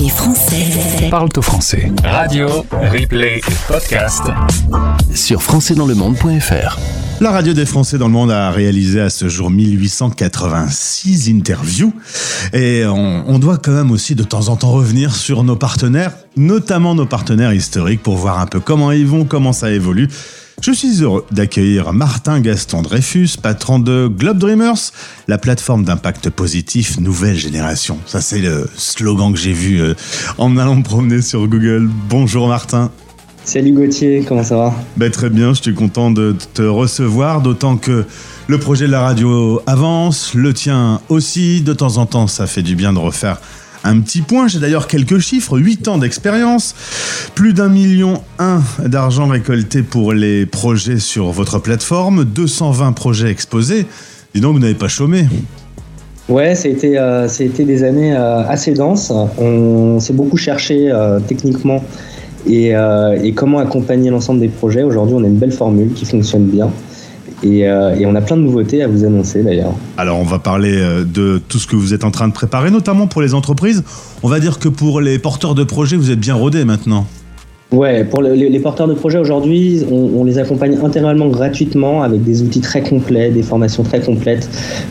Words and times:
Les 0.00 0.08
Français 0.08 1.08
parlent 1.10 1.28
au 1.36 1.42
français. 1.42 1.92
Radio, 2.02 2.48
replay, 2.70 3.42
podcast. 3.68 4.22
Sur 5.14 5.42
françaisdanslemonde.fr. 5.42 6.78
La 7.20 7.30
radio 7.30 7.52
des 7.52 7.66
Français 7.66 7.98
dans 7.98 8.06
le 8.06 8.12
monde 8.12 8.30
a 8.30 8.50
réalisé 8.50 9.00
à 9.00 9.10
ce 9.10 9.28
jour 9.28 9.50
1886 9.50 11.28
interviews 11.28 11.92
et 12.54 12.84
on, 12.86 13.24
on, 13.28 13.38
doit 13.38 13.58
quand 13.58 13.72
même 13.72 13.90
aussi 13.90 14.14
de 14.14 14.22
temps 14.22 14.48
en 14.48 14.56
temps 14.56 14.72
revenir 14.72 15.14
sur 15.14 15.44
nos 15.44 15.56
partenaires, 15.56 16.12
notamment 16.36 16.94
nos 16.94 17.06
partenaires 17.06 17.52
historiques 17.52 18.02
pour 18.02 18.16
voir 18.16 18.40
un 18.40 18.46
peu 18.46 18.60
comment 18.60 18.92
ils 18.92 19.06
vont, 19.06 19.24
comment 19.24 19.52
ça 19.52 19.70
évolue. 19.70 20.08
Je 20.60 20.70
suis 20.70 21.02
heureux 21.02 21.24
d'accueillir 21.32 21.92
Martin 21.92 22.40
Gaston 22.40 22.82
Dreyfus, 22.82 23.30
patron 23.40 23.78
de 23.78 24.06
Globe 24.06 24.38
Dreamers, 24.38 24.92
la 25.26 25.38
plateforme 25.38 25.84
d'impact 25.84 26.30
positif 26.30 27.00
nouvelle 27.00 27.36
génération. 27.36 27.98
Ça, 28.06 28.20
c'est 28.20 28.40
le 28.40 28.68
slogan 28.76 29.32
que 29.32 29.38
j'ai 29.38 29.52
vu 29.52 29.80
euh, 29.80 29.94
en 30.38 30.56
allant 30.58 30.76
me 30.76 30.82
promener 30.82 31.22
sur 31.22 31.46
Google. 31.48 31.88
Bonjour 32.08 32.48
Martin. 32.48 32.90
Salut 33.44 33.72
Gauthier, 33.72 34.24
comment 34.26 34.44
ça 34.44 34.56
va? 34.56 34.74
Ben, 34.96 35.10
Très 35.10 35.30
bien, 35.30 35.52
je 35.52 35.62
suis 35.62 35.74
content 35.74 36.12
de 36.12 36.36
te 36.54 36.62
recevoir, 36.62 37.40
d'autant 37.40 37.76
que 37.76 38.04
le 38.46 38.58
projet 38.58 38.86
de 38.86 38.92
la 38.92 39.00
radio 39.00 39.60
avance, 39.66 40.34
le 40.34 40.54
tien 40.54 41.00
aussi. 41.08 41.60
De 41.60 41.72
temps 41.72 41.96
en 41.96 42.06
temps, 42.06 42.28
ça 42.28 42.46
fait 42.46 42.62
du 42.62 42.76
bien 42.76 42.92
de 42.92 42.98
refaire 42.98 43.40
un 43.84 44.00
petit 44.00 44.20
point. 44.20 44.48
J'ai 44.48 44.58
d'ailleurs 44.58 44.88
quelques 44.88 45.18
chiffres 45.18 45.58
8 45.58 45.88
ans 45.88 45.98
d'expérience, 45.98 46.74
plus 47.34 47.52
d'un 47.52 47.68
million 47.68 48.22
un 48.38 48.60
d'argent 48.84 49.28
récolté 49.28 49.82
pour 49.82 50.12
les 50.12 50.46
projets 50.46 50.98
sur 50.98 51.30
votre 51.30 51.58
plateforme, 51.58 52.24
220 52.24 52.92
projets 52.92 53.30
exposés. 53.30 53.86
Dis 54.34 54.40
donc, 54.40 54.54
vous 54.54 54.60
n'avez 54.60 54.74
pas 54.74 54.88
chômé. 54.88 55.26
Ouais, 56.28 56.52
été, 56.52 56.98
euh, 56.98 57.28
des 57.58 57.82
années 57.82 58.14
euh, 58.14 58.46
assez 58.46 58.72
denses. 58.72 59.12
On 59.38 59.98
s'est 60.00 60.12
beaucoup 60.12 60.36
cherché 60.36 60.90
euh, 60.90 61.18
techniquement 61.20 61.82
euh, 62.48 63.18
et, 63.22 63.32
comment 63.32 63.58
accompagner 63.58 64.10
l'ensemble 64.10 64.40
des 64.40 64.48
projets. 64.48 64.82
Aujourd'hui, 64.82 65.14
on 65.16 65.24
a 65.24 65.26
une 65.26 65.36
belle 65.38 65.52
formule 65.52 65.92
qui 65.92 66.04
fonctionne 66.04 66.44
bien. 66.44 66.70
Euh, 67.44 67.94
et, 67.96 68.06
on 68.06 68.14
a 68.14 68.20
plein 68.20 68.36
de 68.36 68.42
nouveautés 68.42 68.82
à 68.82 68.88
vous 68.88 69.04
annoncer 69.04 69.42
d'ailleurs. 69.42 69.74
Alors 69.96 70.18
on 70.18 70.24
va 70.24 70.38
parler 70.38 70.74
euh, 70.76 71.04
de 71.04 71.40
tout 71.48 71.58
ce 71.58 71.66
que 71.66 71.76
vous 71.76 71.94
êtes 71.94 72.04
en 72.04 72.10
train 72.10 72.28
de 72.28 72.32
préparer, 72.32 72.70
notamment 72.70 73.06
pour 73.06 73.22
les 73.22 73.34
entreprises. 73.34 73.82
On 74.22 74.28
va 74.28 74.40
dire 74.40 74.58
que 74.58 74.68
pour 74.68 75.00
les 75.00 75.18
porteurs 75.18 75.54
de 75.54 75.64
projets, 75.64 75.96
vous 75.96 76.10
êtes 76.10 76.20
bien 76.20 76.34
rodés 76.34 76.64
maintenant. 76.64 77.06
Ouais, 77.72 78.04
pour 78.04 78.20
les, 78.20 78.60
porteurs 78.60 78.86
de 78.86 78.92
projets 78.92 79.16
aujourd'hui, 79.16 79.82
on, 79.90 80.24
les 80.24 80.36
accompagne 80.36 80.76
intégralement 80.84 81.28
gratuitement 81.28 82.02
avec 82.02 82.22
des 82.22 82.42
outils 82.42 82.60
très 82.60 82.82
complets, 82.82 83.30
des 83.30 83.42
formations 83.42 83.82
très 83.82 84.02
complètes, 84.02 84.46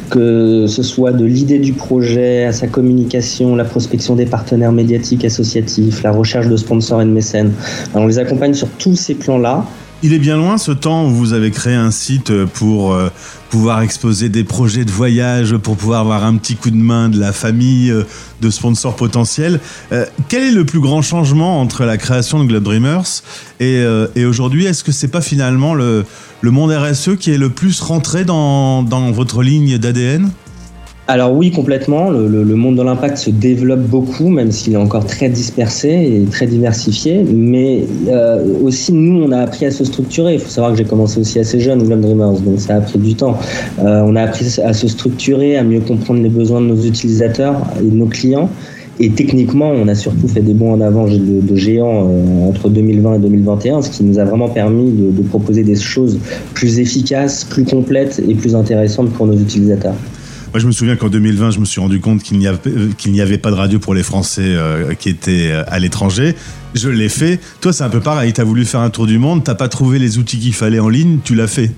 que 0.10 0.66
ce 0.66 0.82
soit 0.82 1.12
de 1.12 1.24
l'idée 1.24 1.60
du 1.60 1.74
projet 1.74 2.46
à 2.46 2.52
sa 2.52 2.66
communication, 2.66 3.56
la 3.56 3.66
prospection 3.66 4.16
des 4.16 4.26
partenaires 4.26 4.72
médiatiques 4.72 5.24
associatifs, 5.24 6.02
la 6.02 6.12
recherche 6.12 6.48
de 6.48 6.58
sponsors 6.58 7.04
et 7.04 7.06
de 7.06 7.12
mécènes. 7.12 7.54
on 7.94 8.08
les 8.08 8.18
accompagne 8.18 8.56
sur 8.56 8.68
tous 8.68 8.96
ces 8.96 9.14
plans-là 9.14 9.64
il 10.04 10.14
est 10.14 10.20
bien 10.20 10.38
loin 10.38 10.58
ce 10.58 10.72
temps 10.72 11.06
où 11.06 11.12
vous 11.12 11.34
avez 11.34 11.52
créé 11.52 11.76
un 11.76 11.92
site 11.92 12.32
pour 12.46 12.94
euh, 12.94 13.10
pouvoir 13.50 13.82
exposer 13.82 14.30
des 14.30 14.44
projets 14.44 14.86
de 14.86 14.92
voyage, 14.92 15.56
pour 15.58 15.78
pouvoir 15.78 16.02
avoir 16.02 16.26
un 16.26 16.38
petit 16.38 16.56
coup 16.56 16.72
de 16.72 16.76
main 16.76 17.10
de 17.10 17.20
la 17.20 17.32
famille, 17.32 17.92
euh, 17.92 18.04
de 18.42 18.50
sponsors 18.50 18.96
potentiels. 18.96 19.60
Euh, 19.92 20.06
quel 20.28 20.44
est 20.44 20.52
le 20.52 20.66
plus 20.66 20.80
grand 20.80 21.02
changement 21.02 21.62
entre 21.62 21.86
la 21.86 21.98
création 21.98 22.40
de 22.40 22.46
Globe 22.46 22.64
Dreamers 22.64 23.22
et, 23.60 23.84
et 24.16 24.26
aujourd'hui? 24.26 24.66
Est-ce 24.66 24.84
que 24.84 24.92
c'est 24.92 25.08
pas 25.08 25.22
finalement 25.22 25.76
le, 25.76 26.06
le 26.42 26.52
monde 26.52 26.72
RSE 26.72 27.18
qui 27.20 27.32
est 27.32 27.38
le 27.38 27.50
plus 27.50 27.80
rentré 27.82 28.26
dans, 28.26 28.82
dans 28.82 29.12
votre 29.12 29.44
ligne 29.44 29.78
d'ADN 29.78 30.32
alors 31.12 31.34
oui, 31.34 31.52
complètement. 31.52 32.10
Le, 32.10 32.56
monde 32.56 32.78
de 32.78 32.84
l'impact 32.84 33.18
se 33.18 33.30
développe 33.30 33.82
beaucoup, 33.82 34.30
même 34.30 34.50
s'il 34.50 34.72
est 34.72 34.78
encore 34.78 35.06
très 35.06 35.28
dispersé 35.28 35.90
et 35.90 36.26
très 36.32 36.48
diversifié. 36.48 37.26
Mais 37.30 37.84
euh, 38.08 38.46
aussi, 38.64 38.94
nous, 38.94 39.22
on 39.22 39.34
a 39.34 39.40
appris 39.40 39.66
à 39.66 39.72
se 39.72 39.84
structurer. 39.84 40.36
Il 40.36 40.40
faut 40.40 40.48
savoir 40.48 40.72
que 40.72 40.78
j'ai 40.78 40.86
commencé 40.86 41.20
aussi 41.20 41.38
assez 41.38 41.60
jeune, 41.60 41.84
Globe 41.84 42.00
Dreamers, 42.00 42.40
donc 42.40 42.62
ça 42.62 42.76
a 42.76 42.80
pris 42.80 42.98
du 42.98 43.16
temps. 43.16 43.38
Euh, 43.80 44.04
on 44.06 44.16
a 44.16 44.22
appris 44.22 44.58
à 44.64 44.72
se 44.72 44.88
structurer, 44.88 45.58
à 45.58 45.64
mieux 45.64 45.82
comprendre 45.82 46.22
les 46.22 46.30
besoins 46.30 46.62
de 46.62 46.68
nos 46.68 46.82
utilisateurs 46.82 47.58
et 47.82 47.84
de 47.84 47.96
nos 47.96 48.06
clients. 48.06 48.50
Et 49.02 49.10
techniquement, 49.10 49.70
on 49.70 49.90
a 49.90 49.96
surtout 49.96 50.30
fait 50.30 50.42
des 50.42 50.54
bons 50.54 50.76
en 50.76 50.80
avant 50.80 51.08
de, 51.08 51.18
de 51.18 51.56
géants 51.58 52.08
euh, 52.10 52.48
entre 52.48 52.70
2020 52.70 53.16
et 53.16 53.20
2021, 53.20 53.82
ce 53.82 53.90
qui 53.90 54.06
nous 54.06 54.18
a 54.18 54.24
vraiment 54.24 54.48
permis 54.48 54.90
de 54.92 55.22
proposer 55.24 55.64
des 55.64 55.76
choses 55.76 56.20
plus 56.54 56.80
efficaces, 56.80 57.44
plus 57.44 57.66
complètes 57.66 58.22
et 58.26 58.34
plus 58.34 58.56
intéressantes 58.56 59.10
pour 59.10 59.28
nos 59.28 59.38
utilisateurs. 59.38 59.96
Moi, 60.54 60.60
je 60.60 60.68
me 60.68 60.74
souviens 60.74 60.98
qu'en 60.98 61.08
2020, 61.08 61.52
je 61.52 61.60
me 61.60 61.66
suis 61.66 61.80
rendu 61.80 62.02
compte 62.02 62.22
qu'il 62.24 62.38
n'y 62.38 62.46
avait, 62.46 62.60
euh, 62.68 62.90
qu'il 62.98 63.14
n'y 63.14 63.22
avait 63.22 63.38
pas 63.38 63.52
de 63.52 63.56
radio 63.56 63.80
pour 63.80 63.94
les 63.94 64.04
Français 64.04 64.44
euh, 64.44 64.94
qui 64.96 65.08
étaient 65.08 65.50
euh, 65.50 65.64
à 65.68 65.80
l'étranger. 65.80 66.36
Je 66.76 66.90
l'ai 66.90 67.08
fait. 67.08 67.40
Toi, 67.62 67.72
c'est 67.72 67.86
un 67.86 67.90
peu 67.90 68.02
pareil. 68.02 68.34
Tu 68.34 68.42
as 68.42 68.44
voulu 68.44 68.66
faire 68.66 68.82
un 68.82 68.90
tour 68.90 69.08
du 69.08 69.18
monde, 69.18 69.46
t'as 69.46 69.56
pas 69.56 69.70
trouvé 69.70 69.98
les 69.98 70.18
outils 70.18 70.40
qu'il 70.40 70.54
fallait 70.54 70.80
en 70.80 70.90
ligne, 70.90 71.20
tu 71.24 71.36
l'as 71.36 71.48
fait. 71.48 71.72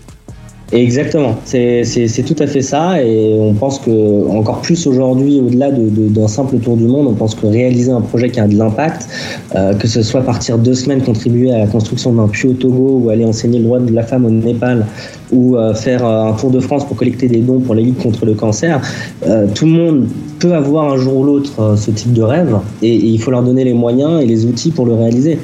Exactement, 0.71 1.35
c'est 1.43 2.25
tout 2.25 2.35
à 2.39 2.47
fait 2.47 2.63
ça 2.63 2.99
et 2.99 3.37
on 3.39 3.53
pense 3.53 3.77
que 3.77 4.27
encore 4.29 4.61
plus 4.61 4.87
aujourd'hui, 4.87 5.39
au-delà 5.39 5.69
d'un 5.71 6.27
simple 6.27 6.57
tour 6.57 6.77
du 6.77 6.85
monde, 6.85 7.05
on 7.07 7.13
pense 7.13 7.35
que 7.35 7.45
réaliser 7.45 7.91
un 7.91 8.01
projet 8.01 8.31
qui 8.31 8.39
a 8.39 8.47
de 8.47 8.57
l'impact, 8.57 9.07
euh, 9.55 9.75
que 9.75 9.87
ce 9.87 10.01
soit 10.01 10.21
partir 10.21 10.57
deux 10.57 10.73
semaines 10.73 11.03
contribuer 11.03 11.51
à 11.53 11.59
la 11.59 11.67
construction 11.67 12.13
d'un 12.13 12.27
puits 12.27 12.47
au 12.47 12.53
Togo 12.53 13.01
ou 13.03 13.09
aller 13.11 13.23
enseigner 13.23 13.59
le 13.59 13.65
droit 13.65 13.79
de 13.79 13.93
la 13.93 14.01
femme 14.01 14.25
au 14.25 14.31
Népal 14.31 14.87
ou 15.31 15.57
euh, 15.57 15.75
faire 15.75 16.03
euh, 16.05 16.29
un 16.29 16.33
tour 16.33 16.49
de 16.49 16.59
France 16.59 16.85
pour 16.85 16.97
collecter 16.97 17.27
des 17.27 17.41
dons 17.41 17.59
pour 17.59 17.75
la 17.75 17.81
lutte 17.81 18.01
contre 18.01 18.25
le 18.25 18.33
cancer, 18.33 18.81
tout 19.53 19.65
le 19.65 19.71
monde 19.71 20.07
peut 20.39 20.53
avoir 20.53 20.91
un 20.91 20.97
jour 20.97 21.17
ou 21.17 21.23
l'autre 21.23 21.75
ce 21.77 21.91
type 21.91 22.13
de 22.13 22.23
rêve 22.23 22.57
et, 22.81 22.95
il 22.95 23.21
faut 23.21 23.29
leur 23.29 23.43
donner 23.43 23.63
les 23.63 23.73
moyens 23.73 24.21
et 24.21 24.25
les 24.25 24.45
outils 24.45 24.71
pour 24.71 24.85
le 24.85 24.93
réaliser. 24.93 25.37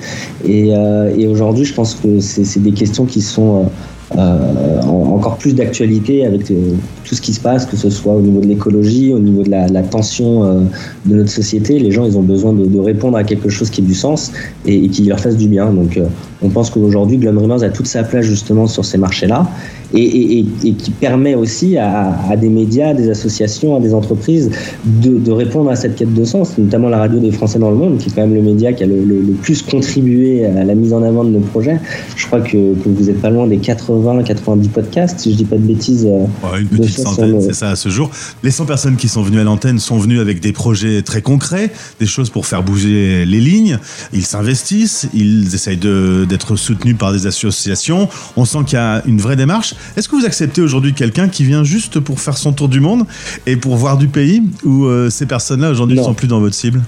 Et, 0.45 0.69
et 1.17 1.27
aujourd'hui, 1.27 1.65
je 1.65 1.73
pense 1.73 1.95
que 1.95 2.19
c'est 2.19 2.61
des 2.61 2.71
questions 2.71 3.05
qui 3.05 3.21
sont 3.21 3.69
euh, 4.17 4.81
encore 4.81 5.37
plus 5.37 5.53
d'actualité 5.53 6.25
avec 6.25 6.49
euh, 6.49 6.73
tout 7.03 7.13
ce 7.13 7.21
qui 7.21 7.31
se 7.31 7.39
passe, 7.39 7.65
que 7.65 7.77
ce 7.77 7.91
soit 7.91 8.13
au 8.13 8.21
niveau 8.21 8.41
de 8.41 8.47
l'écologie, 8.47 9.13
au 9.13 9.19
niveau 9.19 9.43
de 9.43 9.51
la, 9.51 9.83
tension 9.83 10.43
euh, 10.43 10.61
de 11.05 11.15
notre 11.15 11.29
société. 11.29 11.77
Les 11.77 11.91
gens, 11.91 12.05
ils 12.05 12.17
ont 12.17 12.23
besoin 12.23 12.53
de, 12.53 12.79
répondre 12.79 13.17
à 13.17 13.23
quelque 13.23 13.49
chose 13.49 13.69
qui 13.69 13.81
ait 13.81 13.85
du 13.85 13.93
sens 13.93 14.31
et, 14.65 14.87
qui 14.89 15.03
leur 15.03 15.19
fasse 15.19 15.37
du 15.37 15.47
bien. 15.47 15.71
Donc, 15.71 15.99
on 16.41 16.49
pense 16.49 16.69
qu'aujourd'hui, 16.69 17.17
Glam 17.17 17.37
a 17.51 17.69
toute 17.69 17.87
sa 17.87 18.03
place 18.03 18.25
justement 18.25 18.65
sur 18.67 18.83
ces 18.83 18.97
marchés-là 18.97 19.47
et, 19.93 20.39
et, 20.39 20.45
et, 20.63 20.73
qui 20.73 20.91
permet 20.91 21.35
aussi 21.35 21.77
à, 21.77 22.15
à, 22.29 22.35
des 22.35 22.49
médias, 22.49 22.89
à 22.89 22.93
des 22.93 23.09
associations, 23.09 23.75
à 23.75 23.79
des 23.79 23.93
entreprises 23.93 24.51
de, 24.85 25.17
de, 25.17 25.31
répondre 25.31 25.69
à 25.69 25.75
cette 25.75 25.95
quête 25.95 26.13
de 26.13 26.23
sens, 26.25 26.57
notamment 26.57 26.89
la 26.89 26.99
radio 26.99 27.19
des 27.19 27.31
Français 27.31 27.59
dans 27.59 27.71
le 27.71 27.77
monde, 27.77 27.97
qui 27.97 28.09
est 28.09 28.11
quand 28.13 28.21
même 28.21 28.35
le 28.35 28.41
média 28.41 28.73
qui 28.73 28.83
a 28.83 28.87
le, 28.87 29.03
le, 29.03 29.33
plus 29.41 29.61
contribué 29.61 30.45
à 30.45 30.63
la 30.63 30.75
mise 30.75 30.93
en 30.93 31.01
avant 31.03 31.23
de 31.23 31.29
nos 31.29 31.39
projets. 31.39 31.79
Je 32.15 32.25
crois 32.27 32.41
que, 32.41 32.51
que 32.51 32.89
vous 32.89 33.05
n'êtes 33.05 33.21
pas 33.21 33.29
loin 33.29 33.47
des 33.47 33.57
80-90 33.57 34.69
podcasts, 34.69 35.19
si 35.19 35.31
je 35.31 35.37
dis 35.37 35.45
pas 35.45 35.57
de 35.57 35.61
bêtises. 35.61 36.05
Euh, 36.05 36.25
ouais, 36.51 36.61
une 36.61 36.67
petite 36.67 36.99
centaine, 36.99 37.41
c'est 37.41 37.53
ça 37.53 37.71
à 37.71 37.75
ce 37.75 37.89
jour. 37.89 38.11
Les 38.43 38.51
100 38.51 38.65
personnes 38.65 38.95
qui 38.95 39.07
sont 39.07 39.23
venues 39.23 39.39
à 39.39 39.43
l'antenne 39.43 39.79
sont 39.79 39.97
venues 39.97 40.19
avec 40.19 40.39
des 40.39 40.53
projets 40.53 41.01
très 41.01 41.21
concrets, 41.21 41.71
des 41.99 42.05
choses 42.05 42.29
pour 42.29 42.45
faire 42.45 42.63
bouger 42.63 43.25
les 43.25 43.39
lignes. 43.39 43.79
Ils 44.13 44.25
s'investissent, 44.25 45.07
ils 45.13 45.53
essayent 45.55 45.77
d'être 45.77 46.55
soutenus 46.55 46.97
par 46.97 47.11
des 47.11 47.27
associations. 47.27 48.07
On 48.37 48.45
sent 48.45 48.59
qu'il 48.65 48.75
y 48.75 48.81
a 48.81 49.01
une 49.05 49.19
vraie 49.19 49.35
démarche. 49.35 49.73
Est-ce 49.97 50.07
que 50.09 50.15
vous 50.15 50.25
acceptez 50.25 50.61
aujourd'hui 50.61 50.93
quelqu'un 50.93 51.27
qui 51.27 51.43
vient 51.43 51.63
juste 51.63 51.99
pour 51.99 52.19
faire 52.19 52.37
son 52.37 52.53
tour 52.53 52.69
du 52.69 52.79
monde 52.79 53.05
et 53.45 53.55
pour 53.55 53.75
voir 53.75 53.97
du 53.97 54.07
pays 54.07 54.43
ou 54.63 54.85
euh, 54.85 55.09
ces 55.09 55.25
personnes-là 55.25 55.71
aujourd'hui 55.71 55.97
ne 55.97 56.03
sont 56.03 56.13
plus 56.13 56.27
dans 56.27 56.39
votre 56.39 56.55
cible? 56.55 56.81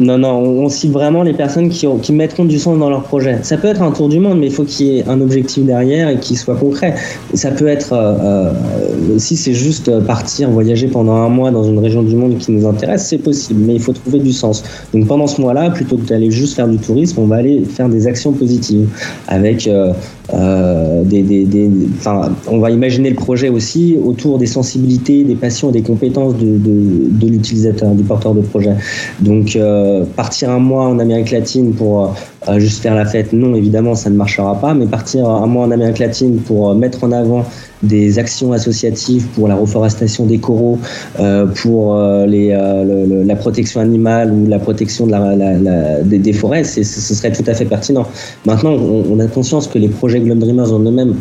Non, 0.00 0.18
non, 0.18 0.40
on, 0.40 0.68
cible 0.68 0.94
vraiment 0.94 1.22
les 1.22 1.34
personnes 1.34 1.68
qui, 1.68 1.86
qui, 2.02 2.12
mettront 2.12 2.44
du 2.44 2.58
sens 2.58 2.78
dans 2.78 2.90
leur 2.90 3.04
projet. 3.04 3.38
Ça 3.42 3.56
peut 3.56 3.68
être 3.68 3.82
un 3.82 3.92
tour 3.92 4.08
du 4.08 4.18
monde, 4.18 4.38
mais 4.40 4.46
il 4.46 4.52
faut 4.52 4.64
qu'il 4.64 4.86
y 4.86 4.98
ait 4.98 5.04
un 5.06 5.20
objectif 5.20 5.64
derrière 5.64 6.08
et 6.08 6.18
qu'il 6.18 6.36
soit 6.36 6.56
concret. 6.56 6.96
Ça 7.34 7.50
peut 7.50 7.68
être, 7.68 7.92
euh, 7.92 8.14
euh 8.24 8.52
si 9.18 9.36
c'est 9.36 9.54
juste 9.54 9.90
partir, 10.00 10.50
voyager 10.50 10.88
pendant 10.88 11.16
un 11.16 11.28
mois 11.28 11.50
dans 11.50 11.64
une 11.64 11.78
région 11.78 12.02
du 12.02 12.16
monde 12.16 12.38
qui 12.38 12.50
nous 12.50 12.66
intéresse, 12.66 13.06
c'est 13.06 13.18
possible, 13.18 13.60
mais 13.64 13.74
il 13.74 13.80
faut 13.80 13.92
trouver 13.92 14.18
du 14.18 14.32
sens. 14.32 14.64
Donc 14.94 15.06
pendant 15.06 15.26
ce 15.26 15.40
mois-là, 15.40 15.70
plutôt 15.70 15.96
que 15.98 16.06
d'aller 16.06 16.30
juste 16.30 16.54
faire 16.54 16.68
du 16.68 16.78
tourisme, 16.78 17.20
on 17.20 17.26
va 17.26 17.36
aller 17.36 17.62
faire 17.64 17.88
des 17.88 18.06
actions 18.06 18.32
positives 18.32 18.88
avec 19.28 19.66
euh, 19.66 19.92
euh, 20.32 21.02
on 22.48 22.58
va 22.58 22.70
imaginer 22.70 23.10
le 23.10 23.16
projet 23.16 23.48
aussi 23.48 23.98
autour 24.02 24.38
des 24.38 24.46
sensibilités, 24.46 25.24
des 25.24 25.34
passions 25.34 25.70
et 25.70 25.72
des 25.72 25.82
compétences 25.82 26.34
de, 26.36 27.26
l'utilisateur, 27.26 27.92
du 27.92 28.04
porteur 28.04 28.34
de 28.34 28.40
projet. 28.40 28.74
Donc, 29.20 29.56
euh, 29.56 30.04
partir 30.16 30.50
un 30.50 30.58
mois 30.58 30.86
en 30.86 30.98
Amérique 30.98 31.30
latine 31.30 31.72
pour 31.72 32.14
euh, 32.48 32.58
juste 32.58 32.82
faire 32.82 32.94
la 32.94 33.04
fête, 33.04 33.32
non, 33.32 33.54
évidemment, 33.54 33.94
ça 33.94 34.10
ne 34.10 34.16
marchera 34.16 34.60
pas, 34.60 34.74
mais 34.74 34.86
partir 34.86 35.28
un 35.28 35.46
mois 35.46 35.64
en 35.64 35.70
Amérique 35.70 35.98
latine 35.98 36.38
pour 36.38 36.74
mettre 36.74 37.04
en 37.04 37.12
avant 37.12 37.44
des 37.82 38.20
actions 38.20 38.52
associatives 38.52 39.26
pour 39.34 39.48
la 39.48 39.56
reforestation 39.56 40.24
des 40.24 40.38
coraux, 40.38 40.78
pour 41.56 41.96
la 41.96 43.36
protection 43.36 43.80
animale 43.80 44.32
ou 44.32 44.46
la 44.46 44.60
protection 44.60 45.08
des, 46.04 46.32
forêts, 46.32 46.62
ce 46.62 46.84
serait 46.84 47.32
tout 47.32 47.42
à 47.48 47.54
fait 47.54 47.64
pertinent. 47.64 48.06
Maintenant, 48.46 48.70
on 48.72 49.18
a 49.18 49.26
conscience 49.26 49.66
que 49.66 49.78
les 49.78 49.88
projets 49.88 50.11
Globe 50.20 50.38
Dreamers 50.38 50.72
en 50.72 50.80
eux-mêmes 50.80 51.14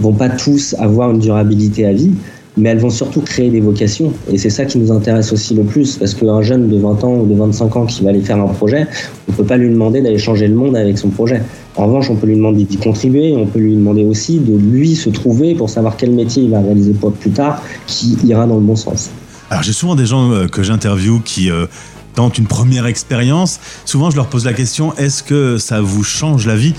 vont 0.00 0.12
pas 0.12 0.28
tous 0.28 0.74
avoir 0.78 1.10
une 1.10 1.18
durabilité 1.18 1.86
à 1.86 1.92
vie. 1.92 2.12
mais 2.56 2.68
elles 2.68 2.78
vont 2.78 2.90
surtout 2.90 3.20
créer 3.20 3.50
des 3.50 3.60
vocations. 3.60 4.12
Et 4.30 4.36
c'est 4.36 4.50
ça 4.50 4.64
qui 4.64 4.78
nous 4.78 4.92
intéresse 4.92 5.32
aussi 5.32 5.54
le 5.54 5.62
plus, 5.62 5.96
parce 5.96 6.14
qu'un 6.14 6.42
jeune 6.42 6.68
de 6.68 6.76
20 6.76 7.04
ans 7.04 7.14
ou 7.14 7.26
de 7.26 7.34
25 7.34 7.76
ans 7.76 7.86
qui 7.86 8.02
va 8.04 8.10
aller 8.10 8.20
faire 8.20 8.38
un 8.38 8.48
projet, 8.48 8.86
on 9.28 9.32
ne 9.32 9.36
peut 9.36 9.44
pas 9.44 9.56
lui 9.56 9.70
demander 9.70 10.02
d'aller 10.02 10.18
changer 10.18 10.48
le 10.48 10.54
monde 10.54 10.76
avec 10.76 10.98
son 10.98 11.08
projet. 11.08 11.40
En 11.76 11.86
revanche, 11.86 12.10
on 12.10 12.16
peut 12.16 12.26
lui 12.26 12.36
demander 12.36 12.64
d'y 12.64 12.76
contribuer, 12.76 13.34
on 13.34 13.46
peut 13.46 13.58
lui 13.58 13.74
demander 13.74 14.04
aussi 14.04 14.38
de 14.38 14.56
lui 14.56 14.94
se 14.94 15.08
trouver 15.08 15.54
pour 15.54 15.70
savoir 15.70 15.96
quel 15.96 16.10
métier 16.12 16.42
il 16.42 16.50
va 16.50 16.60
réaliser 16.60 16.92
plus 16.92 17.30
tard 17.30 17.62
qui 17.86 18.18
ira 18.24 18.46
dans 18.46 18.56
le 18.56 18.62
bon 18.62 18.76
sens. 18.76 19.10
Alors 19.50 19.62
j'ai 19.62 19.72
souvent 19.72 19.94
des 19.94 20.06
gens 20.06 20.30
euh, 20.30 20.46
que 20.46 20.62
j'interviewe 20.62 21.20
qui 21.24 21.50
euh, 21.50 21.66
tentent 22.14 22.38
une 22.38 22.46
première 22.46 22.86
expérience. 22.86 23.60
Souvent 23.84 24.10
je 24.10 24.16
leur 24.16 24.28
pose 24.28 24.44
la 24.44 24.52
question 24.52 24.94
est-ce 24.96 25.22
que 25.22 25.58
ça 25.58 25.80
vous 25.80 26.04
change 26.04 26.46
la 26.46 26.56
vie? 26.56 26.74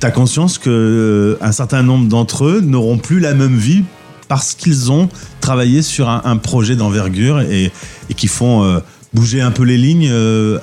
T'as 0.00 0.10
conscience 0.10 0.58
que 0.58 0.70
euh, 0.70 1.44
un 1.44 1.52
certain 1.52 1.82
nombre 1.82 2.08
d'entre 2.08 2.46
eux 2.46 2.60
n'auront 2.60 2.98
plus 2.98 3.20
la 3.20 3.34
même 3.34 3.56
vie 3.56 3.84
parce 4.28 4.54
qu'ils 4.54 4.90
ont 4.90 5.08
travaillé 5.40 5.82
sur 5.82 6.08
un, 6.08 6.36
projet 6.36 6.76
d'envergure 6.76 7.40
et, 7.40 7.72
qui 8.16 8.28
font 8.28 8.80
bouger 9.12 9.40
un 9.40 9.50
peu 9.50 9.64
les 9.64 9.76
lignes 9.76 10.08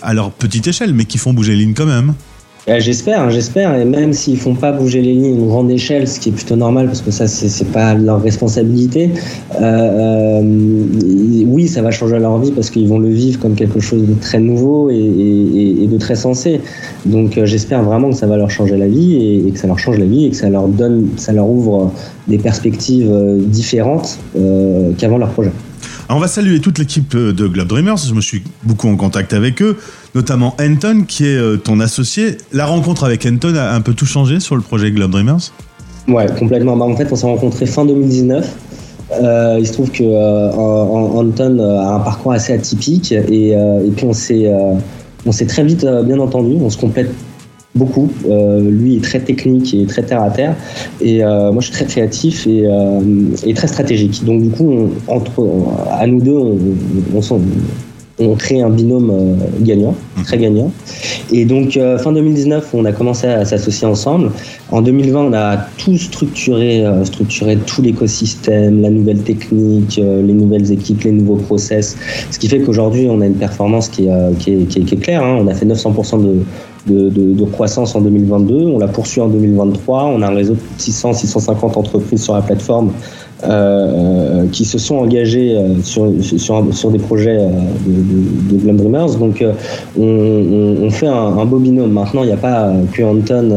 à 0.01 0.13
leur 0.13 0.31
petite 0.31 0.65
échelle, 0.67 0.93
mais 0.93 1.03
qui 1.03 1.17
font 1.17 1.33
bouger 1.33 1.51
les 1.51 1.65
lignes 1.65 1.73
quand 1.73 1.85
même. 1.85 2.13
Eh, 2.69 2.81
j'espère, 2.81 3.21
hein, 3.21 3.29
j'espère. 3.29 3.75
Et 3.75 3.85
même 3.85 4.11
s'ils 4.11 4.37
font 4.37 4.53
pas 4.53 4.73
bouger 4.73 5.01
les 5.01 5.13
lignes 5.13 5.25
à 5.25 5.29
une 5.29 5.47
grande 5.47 5.71
échelle, 5.71 6.05
ce 6.05 6.19
qui 6.19 6.29
est 6.29 6.31
plutôt 6.33 6.57
normal 6.57 6.87
parce 6.87 7.01
que 7.01 7.11
ça, 7.11 7.25
c'est 7.25 7.71
pas 7.71 7.93
leur 7.93 8.21
responsabilité. 8.21 9.11
Euh, 9.55 10.41
euh, 10.41 10.41
oui, 11.45 11.69
ça 11.69 11.81
va 11.81 11.91
changer 11.91 12.19
leur 12.19 12.37
vie 12.39 12.51
parce 12.51 12.69
qu'ils 12.69 12.89
vont 12.89 12.99
le 12.99 13.07
vivre 13.07 13.39
comme 13.39 13.55
quelque 13.55 13.79
chose 13.79 14.05
de 14.05 14.13
très 14.15 14.39
nouveau 14.39 14.89
et, 14.89 15.87
de 15.89 15.97
très 15.97 16.15
sensé. 16.15 16.59
Donc, 17.05 17.37
euh, 17.37 17.45
j'espère 17.45 17.83
vraiment 17.83 18.09
que 18.09 18.17
ça 18.17 18.27
va 18.27 18.35
leur 18.35 18.51
changer 18.51 18.75
la 18.75 18.87
vie 18.87 19.45
et, 19.47 19.51
que 19.51 19.57
ça 19.57 19.67
leur 19.67 19.79
change 19.79 19.97
la 19.97 20.05
vie 20.05 20.25
et 20.25 20.31
que 20.31 20.35
ça 20.35 20.49
leur 20.49 20.67
donne, 20.67 21.07
ça 21.15 21.31
leur 21.31 21.49
ouvre 21.49 21.93
des 22.27 22.37
perspectives 22.37 23.09
différentes 23.45 24.19
qu'avant 24.97 25.17
leur 25.17 25.29
projet. 25.29 25.51
on 26.09 26.19
va 26.19 26.27
saluer 26.27 26.59
toute 26.59 26.79
l'équipe 26.79 27.15
de 27.15 27.47
Globe 27.47 27.67
Dreamers. 27.67 27.97
Je 27.97 28.13
me 28.13 28.19
suis 28.19 28.43
beaucoup 28.63 28.89
en 28.89 28.97
contact 28.97 29.31
avec 29.31 29.61
eux 29.61 29.77
notamment 30.17 30.55
Anton, 30.59 31.03
qui 31.07 31.25
est 31.27 31.37
euh, 31.37 31.57
ton 31.57 31.79
associé. 31.79 32.37
La 32.51 32.65
rencontre 32.65 33.03
avec 33.03 33.23
Anton 33.27 33.53
a 33.55 33.73
un 33.73 33.81
peu 33.81 33.93
tout 33.93 34.07
changé 34.07 34.39
sur 34.39 34.55
le 34.55 34.61
projet 34.61 34.89
Globe 34.89 35.11
Dreamers? 35.11 35.53
Ouais, 36.07 36.25
complètement. 36.39 36.75
Bah, 36.75 36.85
en 36.85 36.95
fait, 36.95 37.07
on 37.11 37.15
s'est 37.15 37.27
rencontrés 37.27 37.67
fin 37.67 37.85
2019. 37.85 38.55
Euh, 39.11 39.57
il 39.59 39.67
se 39.67 39.73
trouve 39.73 39.91
que 39.91 40.03
euh, 40.03 40.51
Anton 40.51 41.59
a 41.59 41.93
un 41.93 41.99
parcours 41.99 42.31
assez 42.31 42.51
atypique 42.51 43.11
et, 43.11 43.55
puis 43.95 44.05
on 44.05 44.13
s'est 44.13 44.51
on 45.25 45.31
très 45.31 45.63
vite 45.63 45.85
bien 45.85 46.19
entendu. 46.19 46.57
On 46.59 46.69
se 46.69 46.77
complète 46.77 47.11
beaucoup. 47.75 48.11
lui 48.25 48.97
est 48.97 49.03
très 49.03 49.19
technique 49.19 49.73
et 49.75 49.85
très 49.85 50.01
terre 50.01 50.23
à 50.23 50.31
terre 50.31 50.55
et 50.99 51.21
moi 51.21 51.59
je 51.59 51.67
suis 51.67 51.73
très 51.73 51.85
créatif 51.85 52.47
et, 52.47 53.53
très 53.53 53.67
stratégique. 53.67 54.25
Donc 54.25 54.41
du 54.41 54.49
coup, 54.49 54.89
entre 55.07 55.47
à 55.91 56.05
nous 56.05 56.19
deux, 56.19 56.37
on, 56.37 56.57
on, 57.15 57.21
on 58.19 58.35
crée 58.35 58.61
un 58.61 58.69
binôme 58.69 59.11
euh, 59.11 59.35
gagnant, 59.61 59.95
mmh. 60.15 60.23
très 60.23 60.37
gagnant. 60.37 60.71
Et 61.31 61.45
donc, 61.45 61.77
euh, 61.77 61.97
fin 61.99 62.11
2019, 62.11 62.69
on 62.73 62.85
a 62.85 62.91
commencé 62.91 63.27
à 63.27 63.45
s'associer 63.45 63.85
ensemble. 63.85 64.31
En 64.71 64.81
2020, 64.81 65.19
on 65.19 65.33
a 65.33 65.57
tout 65.77 65.97
structuré, 65.97 66.83
euh, 66.85 67.05
structuré 67.05 67.57
tout 67.57 67.81
l'écosystème, 67.81 68.81
la 68.81 68.89
nouvelle 68.89 69.19
technique, 69.19 69.97
les 69.97 70.33
nouvelles 70.33 70.71
équipes, 70.71 71.03
les 71.03 71.11
nouveaux 71.11 71.35
process. 71.35 71.95
Ce 72.31 72.39
qui 72.39 72.47
fait 72.47 72.59
qu'aujourd'hui, 72.59 73.07
on 73.09 73.21
a 73.21 73.25
une 73.25 73.35
performance 73.35 73.87
qui 73.89 74.07
est, 74.07 74.37
qui 74.39 74.53
est, 74.53 74.65
qui 74.65 74.95
est, 74.95 74.97
claire. 74.97 75.23
Hein. 75.23 75.37
On 75.41 75.47
a 75.47 75.53
fait 75.53 75.65
900% 75.65 76.23
de, 76.23 76.39
de, 76.87 77.09
de, 77.09 77.33
de, 77.33 77.45
croissance 77.45 77.93
en 77.95 78.01
2022. 78.01 78.65
On 78.65 78.79
l'a 78.79 78.87
poursuivi 78.87 79.21
en 79.21 79.29
2023. 79.29 80.05
On 80.05 80.21
a 80.21 80.27
un 80.27 80.35
réseau 80.35 80.53
de 80.53 80.59
600-650 80.79 81.77
entreprises 81.77 82.23
sur 82.23 82.33
la 82.33 82.41
plateforme 82.41 82.91
euh, 83.43 84.47
qui 84.51 84.65
se 84.65 84.79
sont 84.79 84.95
engagés 84.95 85.55
euh, 85.55 85.81
sur, 85.83 86.11
sur, 86.21 86.73
sur, 86.73 86.91
des 86.91 86.97
projets 86.97 87.37
euh, 87.37 87.49
de, 87.85 88.57
de, 88.57 88.71
Dreamers. 88.77 89.15
Donc 89.15 89.43
on, 89.97 90.03
on, 90.03 90.89
fait 90.89 91.07
un, 91.07 91.37
un, 91.37 91.45
beau 91.45 91.59
binôme. 91.59 91.91
Maintenant, 91.91 92.23
il 92.23 92.27
n'y 92.27 92.33
a 92.33 92.37
pas 92.37 92.71
que 92.93 93.03
Anton 93.03 93.51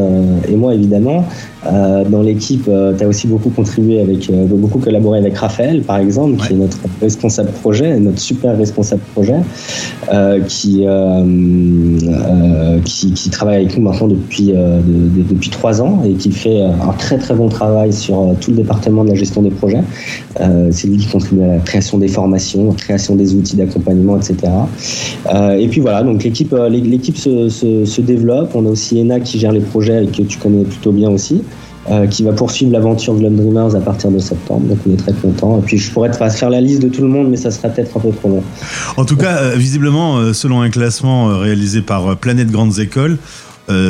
et 0.47 0.55
moi, 0.55 0.75
évidemment. 0.75 1.25
Euh, 1.67 2.03
dans 2.05 2.23
l'équipe, 2.23 2.65
euh, 2.67 2.95
tu 2.97 3.03
as 3.03 3.07
aussi 3.07 3.27
beaucoup 3.27 3.51
contribué 3.51 4.01
avec, 4.01 4.29
euh, 4.29 4.45
beaucoup 4.45 4.79
collaboré 4.79 5.19
avec 5.19 5.37
Raphaël, 5.37 5.83
par 5.83 5.97
exemple, 5.97 6.43
qui 6.43 6.53
est 6.53 6.55
notre 6.55 6.79
responsable 6.99 7.51
projet, 7.51 7.99
notre 7.99 8.19
super 8.19 8.57
responsable 8.57 9.03
projet, 9.13 9.35
qui, 10.47 10.85
qui, 12.83 13.13
qui, 13.13 13.29
travaille 13.29 13.57
avec 13.57 13.77
nous 13.77 13.83
maintenant 13.83 14.07
depuis, 14.07 14.53
depuis 14.53 15.49
trois 15.49 15.81
ans 15.81 16.03
et 16.05 16.13
qui 16.13 16.31
fait 16.31 16.61
un 16.61 16.93
très 16.97 17.17
très 17.17 17.33
bon 17.33 17.49
travail 17.49 17.93
sur 17.93 18.35
tout 18.39 18.51
le 18.51 18.57
département 18.57 19.03
de 19.03 19.09
la 19.09 19.15
gestion 19.15 19.41
des 19.41 19.51
projets. 19.51 19.81
C'est 20.71 20.87
lui 20.87 20.97
qui 20.97 21.07
contribue 21.07 21.43
à 21.43 21.47
la 21.47 21.59
création 21.59 21.97
des 21.97 22.07
formations, 22.07 22.69
à 22.69 22.73
la 22.73 22.79
création 22.79 23.15
des 23.15 23.33
outils 23.35 23.55
d'accompagnement, 23.55 24.17
etc. 24.17 24.35
et 25.57 25.67
puis 25.67 25.81
voilà, 25.81 26.03
donc 26.03 26.23
l'équipe 26.23 26.55
l'équipe 26.69 27.17
se, 27.17 27.49
se, 27.49 27.85
se, 27.85 28.01
développe. 28.01 28.51
On 28.55 28.65
a 28.65 28.69
aussi 28.69 28.99
Ena 28.99 29.19
qui 29.19 29.39
gère 29.39 29.51
les 29.51 29.59
projets 29.59 30.05
et 30.05 30.07
que 30.07 30.23
tu 30.23 30.37
connais 30.37 30.63
plutôt 30.63 30.91
bien 30.91 31.09
aussi. 31.09 31.41
Euh, 31.89 32.05
qui 32.05 32.21
va 32.21 32.31
poursuivre 32.31 32.71
l'aventure 32.71 33.15
de 33.15 33.23
Lone 33.23 33.37
Dreamers 33.37 33.75
à 33.75 33.79
partir 33.79 34.11
de 34.11 34.19
septembre. 34.19 34.67
Donc 34.67 34.77
on 34.87 34.93
est 34.93 34.97
très 34.97 35.13
content. 35.13 35.57
Et 35.57 35.61
puis 35.63 35.79
je 35.79 35.91
pourrais 35.91 36.11
te 36.11 36.29
faire 36.29 36.51
la 36.51 36.61
liste 36.61 36.83
de 36.83 36.89
tout 36.89 37.01
le 37.01 37.07
monde, 37.07 37.27
mais 37.31 37.37
ça 37.37 37.49
serait 37.49 37.73
peut-être 37.73 37.97
un 37.97 37.99
peu 37.99 38.11
trop 38.11 38.29
long. 38.29 38.43
En 38.97 39.05
tout 39.05 39.17
cas, 39.17 39.37
euh, 39.37 39.55
visiblement, 39.55 40.17
euh, 40.17 40.31
selon 40.31 40.61
un 40.61 40.69
classement 40.69 41.39
réalisé 41.39 41.81
par 41.81 42.17
Planète 42.17 42.51
Grandes 42.51 42.77
Écoles, 42.77 43.17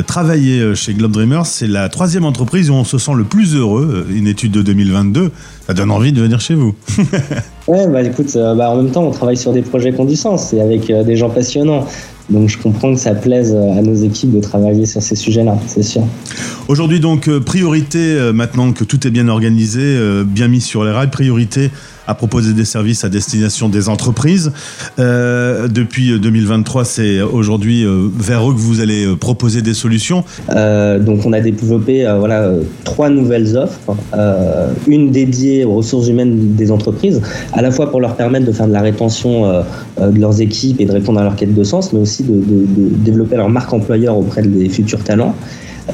travailler 0.06 0.76
chez 0.76 0.94
Globe 0.94 1.10
Dreamers, 1.10 1.44
c'est 1.44 1.66
la 1.66 1.88
troisième 1.88 2.24
entreprise 2.24 2.70
où 2.70 2.74
on 2.74 2.84
se 2.84 2.98
sent 2.98 3.14
le 3.16 3.24
plus 3.24 3.56
heureux. 3.56 4.06
Une 4.14 4.28
étude 4.28 4.52
de 4.52 4.62
2022, 4.62 5.32
ça 5.66 5.74
donne 5.74 5.90
envie 5.90 6.12
de 6.12 6.22
venir 6.22 6.40
chez 6.40 6.54
vous. 6.54 6.72
ouais, 7.66 7.88
bah 7.88 8.00
écoute, 8.00 8.32
bah, 8.34 8.70
en 8.70 8.76
même 8.76 8.92
temps, 8.92 9.02
on 9.02 9.10
travaille 9.10 9.36
sur 9.36 9.52
des 9.52 9.62
projets 9.62 9.92
qui 9.92 10.00
ont 10.00 10.04
du 10.04 10.14
sens 10.14 10.52
et 10.52 10.60
avec 10.60 10.86
des 10.86 11.16
gens 11.16 11.30
passionnants. 11.30 11.84
Donc 12.30 12.48
je 12.48 12.58
comprends 12.58 12.94
que 12.94 13.00
ça 13.00 13.14
plaise 13.14 13.54
à 13.54 13.82
nos 13.82 13.94
équipes 13.94 14.32
de 14.32 14.40
travailler 14.40 14.86
sur 14.86 15.02
ces 15.02 15.16
sujets-là, 15.16 15.58
c'est 15.66 15.82
sûr. 15.82 16.02
Aujourd'hui 16.68 17.00
donc 17.00 17.28
euh, 17.28 17.40
priorité, 17.40 17.98
euh, 17.98 18.32
maintenant 18.32 18.72
que 18.72 18.84
tout 18.84 19.06
est 19.06 19.10
bien 19.10 19.28
organisé, 19.28 19.80
euh, 19.82 20.24
bien 20.24 20.48
mis 20.48 20.60
sur 20.60 20.84
les 20.84 20.90
rails, 20.90 21.10
priorité 21.10 21.70
à 22.06 22.14
proposer 22.14 22.52
des 22.52 22.64
services 22.64 23.04
à 23.04 23.08
destination 23.08 23.68
des 23.68 23.88
entreprises. 23.88 24.52
Euh, 24.98 25.68
depuis 25.68 26.18
2023, 26.18 26.84
c'est 26.84 27.20
aujourd'hui 27.20 27.84
euh, 27.84 28.08
vers 28.16 28.48
eux 28.48 28.54
que 28.54 28.58
vous 28.58 28.80
allez 28.80 29.06
euh, 29.06 29.16
proposer 29.16 29.62
des 29.62 29.74
solutions. 29.74 30.24
donc, 30.48 31.24
on 31.24 31.32
a 31.32 31.40
développé 31.40 32.04
voilà 32.18 32.52
trois 32.84 33.08
nouvelles 33.08 33.56
offres, 33.56 33.96
une 34.86 35.10
dédiée 35.10 35.64
aux 35.64 35.74
ressources 35.74 36.08
humaines 36.08 36.54
des 36.54 36.70
entreprises, 36.70 37.20
à 37.52 37.62
la 37.62 37.70
fois 37.70 37.90
pour 37.90 38.00
leur 38.00 38.16
permettre 38.16 38.46
de 38.46 38.52
faire 38.52 38.66
de 38.66 38.72
la 38.72 38.80
rétention 38.80 39.62
de 40.00 40.20
leurs 40.20 40.40
équipes 40.40 40.80
et 40.80 40.86
de 40.86 40.92
répondre 40.92 41.20
à 41.20 41.24
leur 41.24 41.36
quête 41.36 41.54
de 41.54 41.64
sens, 41.64 41.92
mais 41.92 42.00
aussi 42.00 42.22
de 42.24 42.42
développer 43.04 43.36
leur 43.36 43.48
marque 43.48 43.72
employeur 43.72 44.16
auprès 44.16 44.42
des 44.42 44.68
futurs 44.68 45.02
talents. 45.02 45.34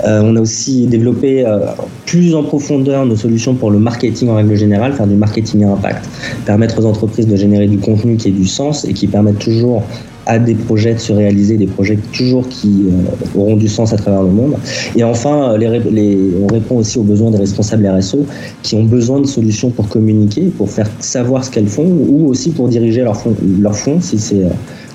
Euh, 0.04 0.20
on 0.22 0.36
a 0.36 0.40
aussi 0.40 0.86
développé 0.86 1.46
euh, 1.46 1.60
plus 2.06 2.34
en 2.34 2.42
profondeur 2.42 3.06
nos 3.06 3.16
solutions 3.16 3.54
pour 3.54 3.70
le 3.70 3.78
marketing 3.78 4.28
en 4.28 4.36
règle 4.36 4.54
générale, 4.54 4.92
faire 4.92 5.06
du 5.06 5.16
marketing 5.16 5.64
à 5.64 5.72
impact, 5.72 6.08
permettre 6.44 6.78
aux 6.80 6.86
entreprises 6.86 7.26
de 7.26 7.36
générer 7.36 7.66
du 7.66 7.78
contenu 7.78 8.16
qui 8.16 8.28
ait 8.28 8.32
du 8.32 8.46
sens 8.46 8.84
et 8.84 8.92
qui 8.92 9.06
permettent 9.06 9.38
toujours 9.38 9.82
à 10.26 10.38
des 10.38 10.54
projets 10.54 10.92
de 10.92 10.98
se 10.98 11.12
réaliser, 11.14 11.56
des 11.56 11.66
projets 11.66 11.96
toujours 12.12 12.46
qui 12.48 12.84
euh, 12.90 13.38
auront 13.40 13.56
du 13.56 13.66
sens 13.66 13.94
à 13.94 13.96
travers 13.96 14.22
le 14.22 14.30
monde. 14.30 14.56
Et 14.94 15.02
enfin, 15.02 15.56
on 15.56 16.46
répond 16.46 16.76
aussi 16.76 16.98
aux 16.98 17.02
besoins 17.02 17.30
des 17.30 17.38
responsables 17.38 17.88
RSO 17.88 18.26
qui 18.62 18.74
ont 18.74 18.84
besoin 18.84 19.20
de 19.20 19.26
solutions 19.26 19.70
pour 19.70 19.88
communiquer, 19.88 20.52
pour 20.56 20.70
faire 20.70 20.90
savoir 21.00 21.44
ce 21.44 21.50
qu'elles 21.50 21.68
font 21.68 21.86
ou 21.86 22.28
aussi 22.28 22.50
pour 22.50 22.68
diriger 22.68 23.02
leur 23.02 23.16
fonds, 23.16 23.34
leur 23.58 23.74
si 23.74 24.18
c'est 24.18 24.44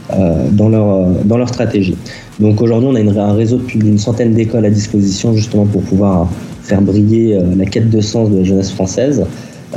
dans, 0.09 0.69
leur, 0.69 1.07
dans 1.25 1.37
leur 1.37 1.49
stratégie. 1.49 1.95
Donc 2.39 2.61
aujourd'hui, 2.61 2.89
on 2.89 3.17
a 3.17 3.23
un 3.23 3.33
réseau 3.33 3.57
de 3.57 3.63
plus 3.63 3.79
d'une 3.79 3.97
centaine 3.97 4.33
d'écoles 4.33 4.65
à 4.65 4.69
disposition 4.69 5.33
justement 5.35 5.65
pour 5.65 5.81
pouvoir 5.83 6.27
faire 6.63 6.81
briller 6.81 7.35
euh, 7.35 7.55
la 7.55 7.65
quête 7.65 7.89
de 7.89 8.01
sens 8.01 8.29
de 8.29 8.37
la 8.37 8.43
jeunesse 8.43 8.71
française 8.71 9.25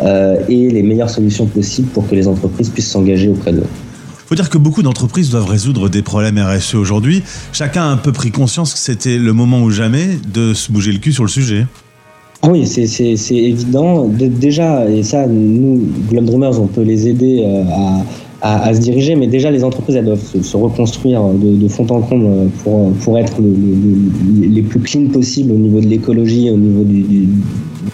euh, 0.03 0.37
et 0.49 0.71
les 0.71 0.83
meilleures 0.83 1.11
solutions 1.11 1.47
possibles 1.47 1.89
pour 1.89 2.09
que 2.09 2.15
les 2.15 2.29
entreprises 2.29 2.71
puissent 2.71 2.91
s'engager 2.91 3.29
auprès 3.29 3.53
d'eux. 3.53 3.67
Il 4.25 4.29
faut 4.29 4.35
dire 4.35 4.51
que 4.51 4.59
beaucoup 4.59 4.83
d'entreprises 4.83 5.31
doivent 5.31 5.49
résoudre 5.49 5.89
des 5.89 6.03
problèmes 6.03 6.39
RSE 6.39 6.75
aujourd'hui. 6.75 7.23
Chacun 7.53 7.83
a 7.83 7.87
un 7.87 7.97
peu 7.97 8.13
pris 8.13 8.31
conscience 8.31 8.73
que 8.73 8.81
c'était 8.81 9.19
le 9.19 9.33
moment 9.33 9.63
ou 9.63 9.71
jamais 9.71 10.19
de 10.33 10.53
se 10.53 10.73
bouger 10.73 10.93
le 10.93 10.99
cul 10.99 11.13
sur 11.13 11.23
le 11.23 11.29
sujet. 11.29 11.67
Oui, 12.43 12.67
c'est 12.67 13.35
évident. 13.35 14.09
déjà, 14.09 14.89
et 14.89 15.03
ça, 15.03 15.27
nous, 15.27 15.89
Globe 16.11 16.25
Dreamers, 16.25 16.61
on 16.61 16.67
peut 16.67 16.83
les 16.83 17.09
aider 17.09 17.45
euh, 17.45 17.63
à, 18.47 18.75
se 18.75 18.81
diriger. 18.81 19.17
Mais 19.17 19.27
déjà, 19.27 19.51
les 19.51 19.65
entreprises 19.65 19.97
elles 19.97 20.05
doivent 20.05 20.43
se, 20.43 20.57
reconstruire 20.57 21.23
de, 21.35 21.69
fond 21.69 21.87
en 21.91 22.01
comble 22.01 22.51
pour, 22.63 22.93
pour 22.93 23.19
être 23.19 23.37
les 24.41 24.63
plus 24.63 24.81
clean 24.81 25.09
possibles 25.09 25.53
au 25.53 25.59
niveau 25.59 25.81
de 25.81 25.87
l'écologie, 25.87 26.51
au 26.51 26.57
niveau 26.57 26.85
du, 26.85 27.29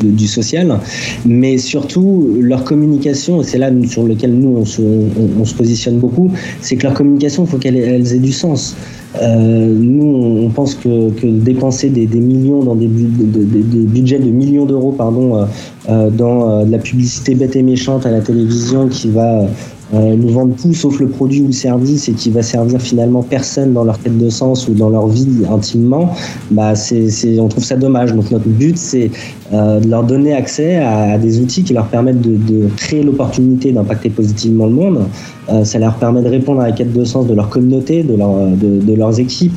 du, 0.03 0.27
social. 0.27 0.79
Mais 1.27 1.59
surtout, 1.59 2.37
leur 2.41 2.65
communication, 2.65 3.43
et 3.43 3.45
c'est 3.45 3.59
là 3.59 3.71
sur 3.89 4.05
lequel 4.05 4.35
nous 4.35 4.57
on 4.57 4.65
se, 4.65 4.83
on, 4.83 5.45
se 5.45 5.55
positionne 5.55 5.99
beaucoup, 5.99 6.31
c'est 6.61 6.77
que 6.77 6.85
leur 6.85 6.95
communication, 6.95 7.45
il 7.45 7.51
faut 7.51 7.59
qu'elle 7.59 7.77
ait 7.77 8.19
du 8.19 8.33
sens. 8.33 8.77
Euh, 9.21 9.75
nous, 9.79 10.45
on 10.45 10.49
pense 10.49 10.75
que, 10.75 11.11
dépenser 11.27 11.91
des, 11.91 12.07
millions 12.07 12.63
dans 12.63 12.75
des, 12.75 12.87
budgets 12.87 14.19
de 14.19 14.31
millions 14.31 14.65
d'euros, 14.65 14.93
pardon, 14.93 15.37
euh, 15.37 15.45
euh 15.91 16.11
dans 16.11 16.65
de 16.65 16.71
la 16.71 16.79
publicité 16.79 17.35
bête 17.35 17.57
et 17.57 17.63
méchante 17.63 18.07
à 18.07 18.11
la 18.11 18.21
télévision 18.21 18.89
qui 18.89 19.09
va 19.09 19.47
euh, 19.95 20.17
nous 20.17 20.29
vendre 20.29 20.55
tout 20.61 20.73
sauf 20.75 21.01
le 21.01 21.09
produit 21.09 21.43
ou 21.43 21.47
le 21.49 21.53
service 21.53 22.09
et 22.09 22.13
qui 22.13 22.31
va 22.31 22.43
servir 22.43 22.81
finalement 22.81 23.23
personne 23.23 23.73
dans 23.73 23.85
leur 23.85 24.01
quête 24.01 24.17
de 24.17 24.31
sens 24.31 24.69
ou 24.69 24.75
dans 24.75 24.89
leur 24.89 25.07
vie 25.09 25.43
intimement, 25.51 26.15
bah 26.51 26.75
c'est, 26.75 27.39
on 27.39 27.49
trouve 27.49 27.65
ça 27.65 27.77
dommage. 27.77 28.15
Donc 28.15 28.31
notre 28.31 28.49
but, 28.49 28.79
c'est 28.79 29.11
euh, 29.53 29.81
de 29.81 29.89
leur 29.89 30.05
donner 30.05 30.35
accès 30.35 30.77
à, 30.77 31.19
des 31.19 31.41
outils 31.41 31.63
qui 31.63 31.75
leur 31.75 31.87
permettent 31.87 32.21
de, 32.21 32.37
de 32.37 32.69
créer 32.77 33.03
l'opportunité 33.03 33.73
d'impacter 33.73 34.11
positivement 34.11 34.67
le 34.67 34.73
monde. 34.73 35.05
Euh, 35.51 35.65
ça 35.65 35.79
leur 35.81 35.95
permet 35.95 36.23
de 36.23 36.29
répondre 36.29 36.61
à 36.61 36.69
la 36.69 36.73
quête 36.73 36.93
de 36.93 37.05
sens 37.05 37.27
de 37.27 37.35
leur 37.35 37.49
communauté, 37.49 38.05
de, 38.05 38.15
leur, 38.15 38.47
de, 38.47 38.81
de 38.81 38.95
leurs 38.95 39.19
équipes 39.19 39.53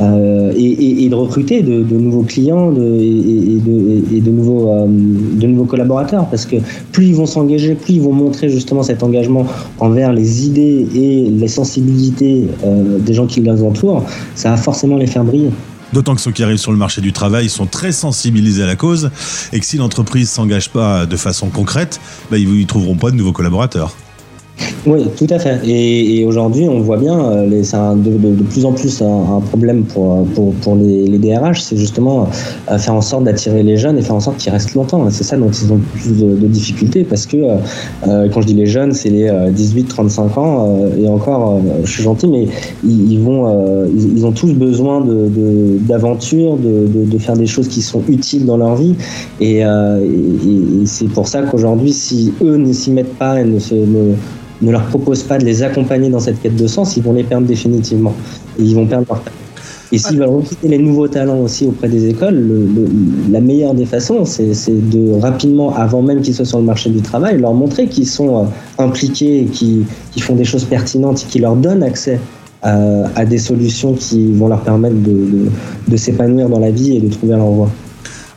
euh, 0.00 0.52
et, 0.54 0.62
et, 0.62 1.04
et, 1.04 1.08
de 1.08 1.14
recruter 1.14 1.62
de, 1.62 1.82
de 1.82 1.96
nouveaux 1.96 2.22
clients 2.22 2.70
de, 2.70 2.82
et, 2.82 3.56
et 4.16 4.20
de, 4.20 4.30
nouveaux, 4.30 4.70
euh, 4.70 4.86
de 4.86 5.46
nouveaux 5.46 5.64
collaborateurs. 5.64 6.26
Parce 6.26 6.44
que 6.44 6.56
plus 6.92 7.06
ils 7.06 7.14
vont 7.14 7.24
s'engager, 7.24 7.74
plus 7.74 7.94
ils 7.94 8.02
vont 8.02 8.12
montrer 8.12 8.50
justement 8.50 8.82
cet 8.82 9.02
engagement 9.02 9.46
envers 9.80 10.12
les 10.12 10.46
idées 10.46 10.86
et 10.94 11.30
les 11.30 11.48
sensibilités 11.48 12.46
euh, 12.64 12.98
des 12.98 13.14
gens 13.14 13.26
qui 13.26 13.40
les 13.40 13.62
entourent, 13.62 14.04
ça 14.34 14.50
va 14.50 14.56
forcément 14.56 14.96
les 14.96 15.06
faire 15.06 15.24
briller. 15.24 15.50
D'autant 15.92 16.14
que 16.14 16.20
ceux 16.20 16.30
qui 16.30 16.44
arrivent 16.44 16.58
sur 16.58 16.70
le 16.70 16.78
marché 16.78 17.00
du 17.00 17.12
travail 17.12 17.48
sont 17.48 17.66
très 17.66 17.90
sensibilisés 17.90 18.62
à 18.62 18.66
la 18.66 18.76
cause 18.76 19.10
et 19.52 19.58
que 19.58 19.66
si 19.66 19.76
l'entreprise 19.76 20.30
s'engage 20.30 20.70
pas 20.70 21.04
de 21.06 21.16
façon 21.16 21.48
concrète, 21.48 22.00
bah, 22.30 22.38
ils 22.38 22.48
ne 22.48 22.64
trouveront 22.64 22.96
pas 22.96 23.10
de 23.10 23.16
nouveaux 23.16 23.32
collaborateurs. 23.32 23.96
Oui, 24.86 25.04
tout 25.14 25.26
à 25.28 25.38
fait. 25.38 25.60
Et, 25.66 26.24
aujourd'hui, 26.24 26.66
on 26.68 26.80
voit 26.80 26.96
bien, 26.96 27.20
euh, 27.20 27.62
c'est 27.62 27.76
de, 27.76 28.16
de, 28.16 28.42
plus 28.44 28.64
en 28.64 28.72
plus 28.72 29.02
un, 29.02 29.40
problème 29.40 29.84
pour, 29.84 30.24
pour, 30.34 30.54
pour 30.54 30.76
les, 30.76 31.06
les, 31.06 31.18
DRH, 31.18 31.60
c'est 31.60 31.76
justement 31.76 32.28
euh, 32.70 32.78
faire 32.78 32.94
en 32.94 33.02
sorte 33.02 33.24
d'attirer 33.24 33.62
les 33.62 33.76
jeunes 33.76 33.98
et 33.98 34.02
faire 34.02 34.14
en 34.14 34.20
sorte 34.20 34.38
qu'ils 34.38 34.52
restent 34.52 34.74
longtemps. 34.74 35.08
C'est 35.10 35.24
ça 35.24 35.36
dont 35.36 35.50
ils 35.50 35.72
ont 35.72 35.80
plus 35.92 36.18
de, 36.18 36.46
difficultés 36.46 37.04
parce 37.04 37.26
que, 37.26 37.36
euh, 37.36 38.28
quand 38.32 38.40
je 38.40 38.46
dis 38.46 38.54
les 38.54 38.66
jeunes, 38.66 38.92
c'est 38.92 39.10
les 39.10 39.28
18-35 39.28 40.38
ans, 40.38 40.78
et 40.98 41.06
encore, 41.08 41.60
je 41.84 41.90
suis 41.90 42.02
gentil, 42.02 42.26
mais 42.26 42.48
ils, 42.84 43.20
vont, 43.20 43.86
ils, 43.94 44.24
ont 44.24 44.32
tous 44.32 44.52
besoin 44.52 45.04
d'aventure, 45.80 46.56
de, 46.56 47.04
de, 47.04 47.18
faire 47.18 47.36
des 47.36 47.46
choses 47.46 47.68
qui 47.68 47.82
sont 47.82 48.02
utiles 48.08 48.46
dans 48.46 48.56
leur 48.56 48.76
vie. 48.76 48.94
Et, 49.40 49.58
et, 49.58 49.62
et 49.62 50.86
c'est 50.86 51.08
pour 51.08 51.28
ça 51.28 51.42
qu'aujourd'hui, 51.42 51.92
si 51.92 52.32
eux 52.42 52.56
ne 52.56 52.72
s'y 52.72 52.90
mettent 52.90 53.16
pas 53.16 53.40
et 53.40 53.44
ne 53.44 53.58
se. 53.58 53.74
Ne, 53.74 54.14
ne 54.62 54.70
leur 54.70 54.84
propose 54.86 55.22
pas 55.22 55.38
de 55.38 55.44
les 55.44 55.62
accompagner 55.62 56.08
dans 56.10 56.20
cette 56.20 56.40
quête 56.42 56.56
de 56.56 56.66
sens, 56.66 56.96
ils 56.96 57.02
vont 57.02 57.12
les 57.12 57.24
perdre 57.24 57.46
définitivement. 57.46 58.14
Et 58.58 58.62
ils 58.62 58.74
vont 58.74 58.86
perdre 58.86 59.06
leur 59.08 59.22
et 59.92 59.98
s'ils 59.98 60.18
veulent 60.18 60.28
recruter 60.28 60.68
les 60.68 60.78
nouveaux 60.78 61.08
talents 61.08 61.40
aussi 61.40 61.66
auprès 61.66 61.88
des 61.88 62.08
écoles, 62.08 62.48
la 63.28 63.40
meilleure 63.40 63.74
des 63.74 63.86
façons, 63.86 64.24
c'est 64.24 64.70
de 64.70 65.18
rapidement, 65.20 65.74
avant 65.74 66.00
même 66.00 66.20
qu'ils 66.20 66.34
soient 66.34 66.44
sur 66.44 66.58
le 66.58 66.64
marché 66.64 66.90
du 66.90 67.02
travail, 67.02 67.40
leur 67.40 67.54
montrer 67.54 67.88
qu'ils 67.88 68.06
sont 68.06 68.44
euh, 68.44 68.44
impliqués, 68.78 69.46
qu'ils 69.52 69.84
font 70.20 70.36
des 70.36 70.44
choses 70.44 70.64
pertinentes, 70.64 71.26
qui 71.28 71.40
leur 71.40 71.56
donnent 71.56 71.82
accès 71.82 72.20
à, 72.62 72.78
à, 73.16 73.24
des 73.24 73.38
solutions 73.38 73.94
qui 73.94 74.30
vont 74.32 74.46
leur 74.46 74.60
permettre 74.60 74.96
de, 74.96 75.10
de, 75.10 75.46
de 75.88 75.96
s'épanouir 75.96 76.48
dans 76.48 76.60
la 76.60 76.70
vie 76.70 76.96
et 76.96 77.00
de 77.00 77.08
trouver 77.08 77.34
leur 77.34 77.46
voie. 77.46 77.70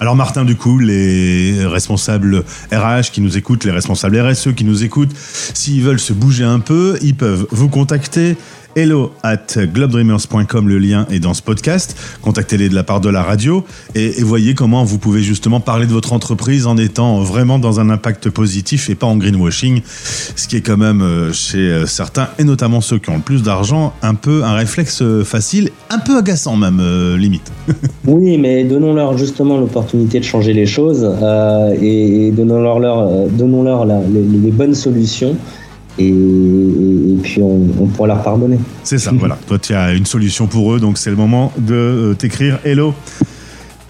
Alors 0.03 0.17
Martin, 0.17 0.43
du 0.43 0.57
coup, 0.57 0.79
les 0.79 1.65
responsables 1.65 2.43
RH 2.73 3.11
qui 3.13 3.21
nous 3.21 3.37
écoutent, 3.37 3.63
les 3.63 3.71
responsables 3.71 4.19
RSE 4.19 4.53
qui 4.53 4.65
nous 4.65 4.83
écoutent, 4.83 5.15
s'ils 5.15 5.81
veulent 5.81 5.97
se 5.97 6.11
bouger 6.11 6.43
un 6.43 6.59
peu, 6.59 6.99
ils 7.01 7.15
peuvent 7.15 7.47
vous 7.51 7.69
contacter 7.69 8.35
hello 8.75 9.11
at 9.23 9.57
globedreamers.com, 9.57 10.67
le 10.67 10.79
lien 10.79 11.05
est 11.11 11.19
dans 11.19 11.33
ce 11.33 11.41
podcast. 11.41 11.95
Contactez-les 12.21 12.69
de 12.69 12.75
la 12.75 12.83
part 12.83 13.01
de 13.01 13.09
la 13.09 13.21
radio 13.21 13.63
et, 13.93 14.21
voyez 14.23 14.55
comment 14.55 14.83
vous 14.83 14.97
pouvez 14.97 15.21
justement 15.21 15.59
parler 15.59 15.85
de 15.85 15.91
votre 15.91 16.13
entreprise 16.13 16.65
en 16.65 16.77
étant 16.77 17.19
vraiment 17.21 17.59
dans 17.59 17.79
un 17.79 17.89
impact 17.89 18.29
positif 18.29 18.89
et 18.89 18.95
pas 18.95 19.05
en 19.05 19.17
greenwashing, 19.17 19.81
ce 19.85 20.47
qui 20.47 20.55
est 20.57 20.61
quand 20.61 20.77
même 20.77 21.01
euh, 21.01 21.31
chez 21.31 21.59
euh, 21.59 21.85
certains, 21.85 22.29
et 22.39 22.43
notamment 22.43 22.81
ceux 22.81 22.97
qui 22.97 23.09
ont 23.09 23.17
le 23.17 23.21
plus 23.21 23.43
d'argent, 23.43 23.93
un 24.01 24.15
peu 24.15 24.43
un 24.43 24.53
réflexe 24.53 25.01
euh, 25.01 25.23
facile, 25.23 25.69
un 25.89 25.99
peu 25.99 26.17
agaçant 26.17 26.55
même, 26.55 26.81
limite. 27.15 27.51
oui, 28.07 28.37
mais 28.37 28.63
donnons-leur 28.63 29.17
justement 29.17 29.57
l'opportunité 29.57 30.19
de 30.19 30.25
changer 30.25 30.53
les 30.53 30.65
choses 30.65 31.07
et, 31.81 32.31
donnons-leur 32.31 32.79
leur, 32.79 33.27
donnons 33.29 33.63
-leur 33.63 33.85
les 33.85 34.51
bonnes 34.51 34.75
solutions 34.75 35.35
et, 35.99 36.13
puis 37.23 37.41
on, 37.41 37.61
on, 37.79 37.87
pourra 37.87 38.09
leur 38.09 38.21
pardonner. 38.21 38.59
C'est 38.83 38.99
ça, 38.99 39.11
voilà. 39.13 39.37
Toi, 39.47 39.57
tu 39.57 39.73
as 39.73 39.93
une 39.93 40.05
solution 40.05 40.45
pour 40.47 40.73
eux, 40.73 40.79
donc 40.79 40.97
c'est 40.97 41.09
le 41.09 41.15
moment 41.15 41.51
de 41.57 41.73
euh, 41.73 42.13
t'écrire 42.13 42.59
hello. 42.63 42.93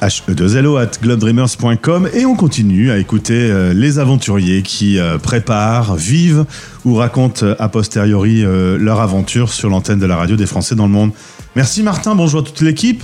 he2lo 0.02 0.78
at 0.78 0.92
globedreamers.com 1.02 2.10
et 2.14 2.26
on 2.26 2.36
continue 2.36 2.92
à 2.92 2.98
écouter 2.98 3.50
euh, 3.50 3.74
les 3.74 4.00
aventuriers 4.00 4.62
qui 4.62 5.00
euh, 5.00 5.18
préparent, 5.18 5.96
vivent 5.96 6.46
ou 6.86 6.96
racontent 6.96 7.46
a 7.58 7.70
posteriori 7.70 8.44
leur 8.44 9.02
aventure 9.02 9.52
sur 9.52 9.70
l'antenne 9.70 10.00
de 10.00 10.06
la 10.06 10.16
radio 10.16 10.36
des 10.36 10.46
Français 10.46 10.76
dans 10.76 10.86
le 10.86 10.92
monde. 10.92 11.12
Merci 11.56 11.84
Martin, 11.84 12.16
bonjour 12.16 12.42
à 12.42 12.44
toute 12.44 12.62
l'équipe. 12.62 13.04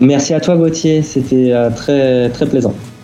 Merci 0.00 0.32
à 0.32 0.40
toi 0.40 0.56
Gauthier, 0.56 1.02
c'était 1.02 1.52
très, 1.76 2.30
très 2.30 2.46
plaisant. 2.46 2.74